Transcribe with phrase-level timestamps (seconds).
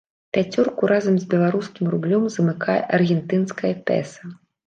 [0.35, 4.35] Пяцёрку разам з беларускім рублём замыкае аргентынскае песа.